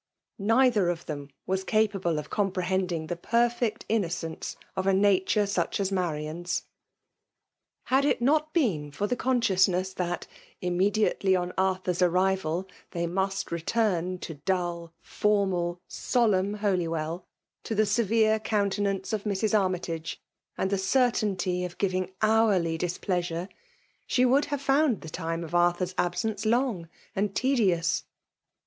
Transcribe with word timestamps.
Neither 0.39 0.89
of 0.89 1.05
them 1.05 1.29
was 1.45 1.63
capable 1.63 2.17
oi 2.19 2.23
comprehending 2.23 3.05
the 3.05 3.15
perfect 3.15 3.85
innocence 3.87 4.57
of 4.75 4.87
a 4.87 4.93
Ujaturo 4.93 5.47
such 5.47 5.79
as 5.79 5.91
Marian's.' 5.91 6.63
Had 7.91 8.03
it 8.05 8.19
not 8.19 8.51
been 8.51 8.89
for 8.91 9.05
the 9.05 9.15
consciousness• 9.15 9.91
that 9.97 10.25
immediately 10.59 11.35
on 11.35 11.53
Arthur's 11.55 12.01
arrival 12.01 12.67
they 12.93 13.05
must 13.05 13.51
ro*? 13.51 13.59
278 13.59 13.67
PBMALB 13.69 14.01
DOMINATiOM. 14.01 14.19
turn 14.19 14.19
to 14.21 14.33
dull, 14.43 14.93
formal, 15.03 15.79
solemn 15.87 16.55
Holywell, 16.55 17.27
to 17.63 17.75
the 17.75 17.85
severe 17.85 18.39
countenance 18.39 19.13
of 19.13 19.25
Mrs. 19.25 19.53
Armytage, 19.55 20.19
and 20.57 20.71
the 20.71 20.79
certainty 20.79 21.63
of 21.63 21.77
giving 21.77 22.11
hourly 22.23 22.75
diqpleasiaro, 22.75 23.49
she 24.07 24.25
would 24.25 24.45
have 24.45 24.63
found 24.63 25.01
the 25.01 25.09
time 25.11 25.43
of 25.43 25.53
Arthur*8 25.53 25.93
absence 25.99 26.43
long 26.47 26.89
and 27.15 27.35
tedious. 27.35 28.05